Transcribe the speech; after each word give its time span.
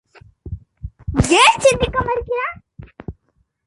ஏன் 1.41 1.59
சிந்திக்க 1.59 1.97
மறுக்கிறான்? 2.01 2.55